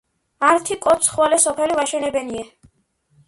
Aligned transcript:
ართი 0.47 0.77
კოც 0.85 1.09
ხვალე 1.15 1.39
სოფელი 1.45 1.77
ვაშენებენია 1.81 2.47